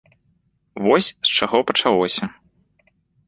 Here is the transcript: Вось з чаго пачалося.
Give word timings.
Вось 0.85 1.09
з 1.09 1.29
чаго 1.39 1.57
пачалося. 1.71 2.31